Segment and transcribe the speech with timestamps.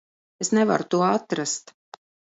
[0.45, 1.65] Es nevaru to atrast.